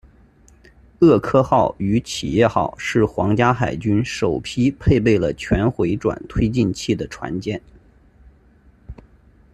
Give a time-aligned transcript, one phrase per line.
[1.01, 7.61] 厄科号与企业号是皇家海军首批配备了全回转推进器的船舰。